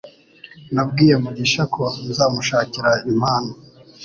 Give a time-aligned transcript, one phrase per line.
[0.73, 3.51] Nabwiye mugisha ko nzamushakira impano